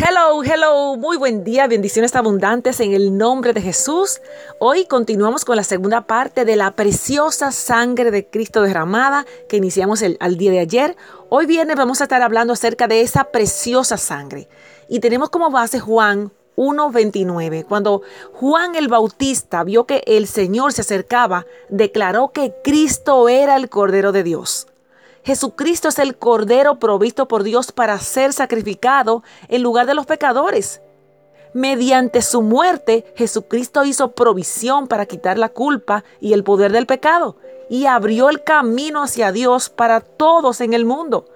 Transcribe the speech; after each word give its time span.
Hello, 0.00 0.44
hello, 0.44 0.96
muy 0.96 1.16
buen 1.16 1.42
día, 1.42 1.66
bendiciones 1.66 2.14
abundantes 2.14 2.78
en 2.78 2.92
el 2.92 3.18
nombre 3.18 3.52
de 3.52 3.60
Jesús. 3.60 4.20
Hoy 4.60 4.86
continuamos 4.86 5.44
con 5.44 5.56
la 5.56 5.64
segunda 5.64 6.06
parte 6.06 6.44
de 6.44 6.54
la 6.54 6.70
preciosa 6.70 7.50
sangre 7.50 8.12
de 8.12 8.24
Cristo 8.24 8.62
derramada 8.62 9.26
que 9.48 9.56
iniciamos 9.56 10.00
el, 10.02 10.16
al 10.20 10.36
día 10.36 10.52
de 10.52 10.60
ayer. 10.60 10.96
Hoy 11.30 11.46
viernes 11.46 11.74
vamos 11.74 12.00
a 12.00 12.04
estar 12.04 12.22
hablando 12.22 12.52
acerca 12.52 12.86
de 12.86 13.00
esa 13.00 13.24
preciosa 13.24 13.96
sangre. 13.96 14.48
Y 14.88 15.00
tenemos 15.00 15.30
como 15.30 15.50
base 15.50 15.80
Juan 15.80 16.30
1.29. 16.54 17.64
Cuando 17.64 18.02
Juan 18.34 18.76
el 18.76 18.86
Bautista 18.86 19.64
vio 19.64 19.84
que 19.84 20.04
el 20.06 20.28
Señor 20.28 20.72
se 20.72 20.82
acercaba, 20.82 21.44
declaró 21.70 22.28
que 22.28 22.54
Cristo 22.62 23.28
era 23.28 23.56
el 23.56 23.68
Cordero 23.68 24.12
de 24.12 24.22
Dios. 24.22 24.68
Jesucristo 25.28 25.88
es 25.88 25.98
el 25.98 26.16
Cordero 26.16 26.78
provisto 26.78 27.28
por 27.28 27.42
Dios 27.42 27.70
para 27.70 27.98
ser 27.98 28.32
sacrificado 28.32 29.22
en 29.48 29.62
lugar 29.62 29.84
de 29.84 29.92
los 29.92 30.06
pecadores. 30.06 30.80
Mediante 31.52 32.22
su 32.22 32.40
muerte, 32.40 33.04
Jesucristo 33.14 33.84
hizo 33.84 34.12
provisión 34.12 34.88
para 34.88 35.04
quitar 35.04 35.36
la 35.36 35.50
culpa 35.50 36.02
y 36.18 36.32
el 36.32 36.44
poder 36.44 36.72
del 36.72 36.86
pecado 36.86 37.36
y 37.68 37.84
abrió 37.84 38.30
el 38.30 38.42
camino 38.42 39.02
hacia 39.02 39.30
Dios 39.30 39.68
para 39.68 40.00
todos 40.00 40.62
en 40.62 40.72
el 40.72 40.86
mundo. 40.86 41.26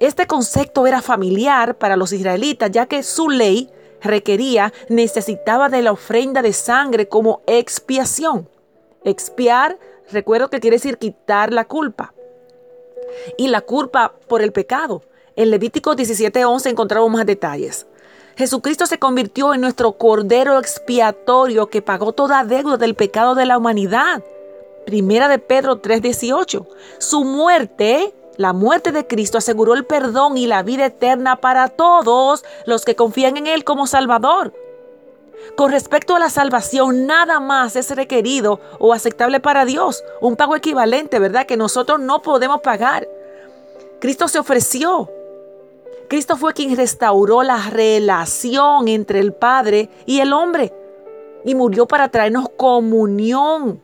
Este 0.00 0.26
concepto 0.26 0.86
era 0.86 1.02
familiar 1.02 1.76
para 1.76 1.98
los 1.98 2.14
israelitas, 2.14 2.70
ya 2.70 2.86
que 2.86 3.02
su 3.02 3.28
ley 3.28 3.68
requería, 4.00 4.72
necesitaba 4.88 5.68
de 5.68 5.82
la 5.82 5.92
ofrenda 5.92 6.40
de 6.40 6.54
sangre 6.54 7.10
como 7.10 7.42
expiación. 7.46 8.48
Expiar, 9.04 9.78
recuerdo 10.10 10.48
que 10.48 10.60
quiere 10.60 10.76
decir 10.76 10.96
quitar 10.96 11.52
la 11.52 11.66
culpa 11.66 12.14
y 13.36 13.48
la 13.48 13.60
culpa 13.60 14.14
por 14.28 14.42
el 14.42 14.52
pecado. 14.52 15.02
En 15.36 15.50
Levítico 15.50 15.96
17:11 15.96 16.70
encontramos 16.70 17.10
más 17.10 17.26
detalles. 17.26 17.86
Jesucristo 18.36 18.86
se 18.86 18.98
convirtió 18.98 19.54
en 19.54 19.60
nuestro 19.60 19.92
cordero 19.92 20.58
expiatorio 20.58 21.68
que 21.68 21.82
pagó 21.82 22.12
toda 22.12 22.44
deuda 22.44 22.76
del 22.76 22.94
pecado 22.94 23.34
de 23.34 23.46
la 23.46 23.58
humanidad. 23.58 24.22
Primera 24.86 25.28
de 25.28 25.38
Pedro 25.38 25.80
3:18. 25.80 26.66
Su 26.98 27.24
muerte, 27.24 28.12
la 28.36 28.52
muerte 28.52 28.90
de 28.90 29.06
Cristo 29.06 29.38
aseguró 29.38 29.74
el 29.74 29.86
perdón 29.86 30.36
y 30.36 30.46
la 30.46 30.62
vida 30.62 30.86
eterna 30.86 31.36
para 31.36 31.68
todos 31.68 32.44
los 32.66 32.84
que 32.84 32.96
confían 32.96 33.36
en 33.36 33.46
Él 33.46 33.64
como 33.64 33.86
Salvador. 33.86 34.52
Con 35.56 35.70
respecto 35.70 36.16
a 36.16 36.18
la 36.18 36.30
salvación, 36.30 37.06
nada 37.06 37.40
más 37.40 37.76
es 37.76 37.94
requerido 37.94 38.60
o 38.78 38.92
aceptable 38.92 39.40
para 39.40 39.64
Dios. 39.64 40.02
Un 40.20 40.36
pago 40.36 40.56
equivalente, 40.56 41.18
¿verdad? 41.18 41.46
Que 41.46 41.56
nosotros 41.56 42.00
no 42.00 42.22
podemos 42.22 42.60
pagar. 42.60 43.08
Cristo 44.00 44.28
se 44.28 44.38
ofreció. 44.38 45.10
Cristo 46.08 46.36
fue 46.36 46.52
quien 46.52 46.76
restauró 46.76 47.42
la 47.42 47.70
relación 47.70 48.88
entre 48.88 49.20
el 49.20 49.32
Padre 49.32 49.88
y 50.06 50.20
el 50.20 50.32
hombre 50.32 50.72
y 51.44 51.54
murió 51.54 51.86
para 51.86 52.08
traernos 52.08 52.48
comunión. 52.56 53.82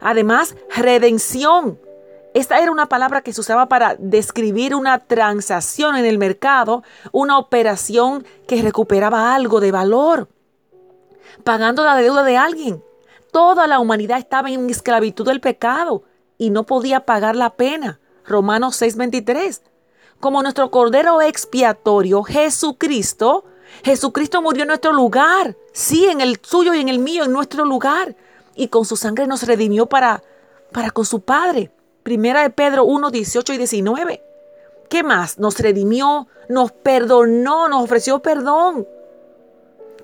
Además, 0.00 0.54
redención. 0.74 1.78
Esta 2.36 2.58
era 2.58 2.70
una 2.70 2.84
palabra 2.84 3.22
que 3.22 3.32
se 3.32 3.40
usaba 3.40 3.64
para 3.66 3.96
describir 3.98 4.74
una 4.74 4.98
transacción 4.98 5.96
en 5.96 6.04
el 6.04 6.18
mercado, 6.18 6.82
una 7.10 7.38
operación 7.38 8.26
que 8.46 8.60
recuperaba 8.60 9.34
algo 9.34 9.58
de 9.58 9.72
valor, 9.72 10.28
pagando 11.44 11.82
la 11.82 11.96
deuda 11.96 12.24
de 12.24 12.36
alguien. 12.36 12.84
Toda 13.32 13.66
la 13.66 13.80
humanidad 13.80 14.18
estaba 14.18 14.50
en 14.50 14.68
esclavitud 14.68 15.24
del 15.24 15.40
pecado 15.40 16.02
y 16.36 16.50
no 16.50 16.64
podía 16.64 17.06
pagar 17.06 17.36
la 17.36 17.54
pena. 17.54 18.00
Romanos 18.26 18.76
6:23. 18.82 19.62
Como 20.20 20.42
nuestro 20.42 20.70
Cordero 20.70 21.22
expiatorio, 21.22 22.22
Jesucristo, 22.22 23.46
Jesucristo 23.82 24.42
murió 24.42 24.64
en 24.64 24.68
nuestro 24.68 24.92
lugar, 24.92 25.56
sí, 25.72 26.04
en 26.04 26.20
el 26.20 26.38
suyo 26.42 26.74
y 26.74 26.82
en 26.82 26.90
el 26.90 26.98
mío, 26.98 27.24
en 27.24 27.32
nuestro 27.32 27.64
lugar. 27.64 28.14
Y 28.54 28.68
con 28.68 28.84
su 28.84 28.96
sangre 28.96 29.26
nos 29.26 29.44
redimió 29.44 29.86
para, 29.86 30.22
para 30.70 30.90
con 30.90 31.06
su 31.06 31.22
Padre. 31.22 31.72
Primera 32.06 32.42
de 32.42 32.50
Pedro 32.50 32.84
1, 32.84 33.10
18 33.10 33.52
y 33.54 33.56
19. 33.56 34.22
¿Qué 34.88 35.02
más? 35.02 35.40
Nos 35.40 35.58
redimió, 35.58 36.28
nos 36.48 36.70
perdonó, 36.70 37.68
nos 37.68 37.82
ofreció 37.82 38.20
perdón. 38.20 38.86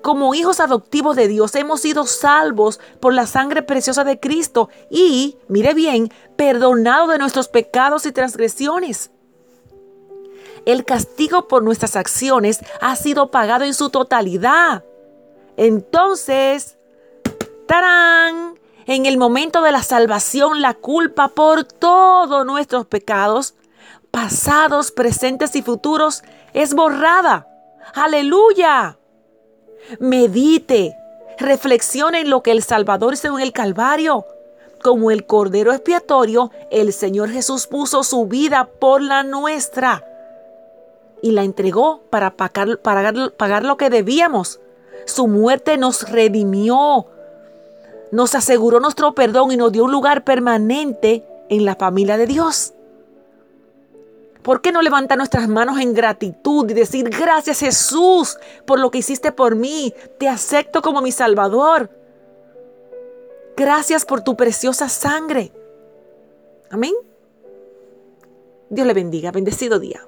Como 0.01 0.35
hijos 0.35 0.59
adoptivos 0.59 1.15
de 1.15 1.29
Dios 1.29 1.55
hemos 1.55 1.79
sido 1.79 2.05
salvos 2.05 2.81
por 2.99 3.13
la 3.13 3.25
sangre 3.25 3.61
preciosa 3.61 4.03
de 4.03 4.19
Cristo 4.19 4.67
y, 4.89 5.37
mire 5.47 5.73
bien, 5.73 6.11
perdonado 6.35 7.07
de 7.07 7.19
nuestros 7.19 7.47
pecados 7.47 8.05
y 8.05 8.11
transgresiones. 8.11 9.09
El 10.65 10.83
castigo 10.83 11.47
por 11.47 11.63
nuestras 11.63 11.95
acciones 11.95 12.59
ha 12.81 12.97
sido 12.97 13.31
pagado 13.31 13.63
en 13.63 13.73
su 13.73 13.89
totalidad. 13.89 14.83
Entonces, 15.55 16.77
¡tarán! 17.65 18.61
En 18.85 19.05
el 19.05 19.17
momento 19.17 19.61
de 19.61 19.71
la 19.71 19.83
salvación 19.83 20.61
la 20.61 20.73
culpa 20.73 21.29
por 21.29 21.63
todos 21.63 22.45
nuestros 22.45 22.85
pecados, 22.85 23.55
pasados, 24.11 24.91
presentes 24.91 25.55
y 25.55 25.61
futuros, 25.61 26.23
es 26.53 26.73
borrada. 26.73 27.47
Aleluya. 27.93 28.97
Medite, 29.99 30.95
reflexione 31.39 32.21
en 32.21 32.29
lo 32.29 32.43
que 32.43 32.51
el 32.51 32.63
Salvador 32.63 33.13
hizo 33.13 33.37
en 33.37 33.43
el 33.43 33.51
Calvario. 33.51 34.25
Como 34.81 35.11
el 35.11 35.25
Cordero 35.25 35.71
expiatorio, 35.71 36.51
el 36.69 36.91
Señor 36.91 37.29
Jesús 37.29 37.67
puso 37.67 38.03
su 38.03 38.25
vida 38.25 38.65
por 38.65 39.01
la 39.01 39.23
nuestra 39.23 40.05
y 41.21 41.31
la 41.31 41.43
entregó 41.43 42.01
para 42.09 42.35
pagar, 42.35 42.79
pagar, 42.79 43.31
pagar 43.31 43.63
lo 43.63 43.77
que 43.77 43.89
debíamos. 43.89 44.59
Su 45.05 45.27
muerte 45.27 45.77
nos 45.77 46.09
redimió, 46.09 47.07
nos 48.13 48.35
aseguró 48.35 48.79
nuestro 48.79 49.15
perdón 49.15 49.51
y 49.51 49.57
nos 49.57 49.71
dio 49.71 49.85
un 49.85 49.91
lugar 49.91 50.23
permanente 50.23 51.25
en 51.49 51.65
la 51.65 51.75
familia 51.75 52.15
de 52.15 52.27
Dios. 52.27 52.73
¿Por 54.43 54.61
qué 54.61 54.71
no 54.71 54.83
levantar 54.83 55.17
nuestras 55.17 55.47
manos 55.47 55.79
en 55.79 55.95
gratitud 55.95 56.69
y 56.69 56.75
decir 56.75 57.09
gracias 57.09 57.61
Jesús 57.61 58.37
por 58.67 58.79
lo 58.79 58.91
que 58.91 58.99
hiciste 58.99 59.31
por 59.31 59.55
mí? 59.55 59.95
Te 60.19 60.29
acepto 60.29 60.83
como 60.83 61.01
mi 61.01 61.11
Salvador. 61.11 61.89
Gracias 63.57 64.05
por 64.05 64.21
tu 64.21 64.35
preciosa 64.35 64.89
sangre. 64.89 65.51
Amén. 66.69 66.93
Dios 68.69 68.85
le 68.85 68.93
bendiga. 68.93 69.31
Bendecido 69.31 69.79
día. 69.79 70.05